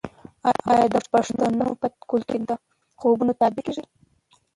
آیا 0.69 0.85
د 0.93 0.97
پښتنو 1.13 1.67
په 1.81 1.87
کلتور 2.09 2.21
کې 2.29 2.37
د 2.49 2.51
خوبونو 2.99 3.31
تعبیر 3.39 3.61
نه 3.67 3.73
کیږي؟ 3.75 3.83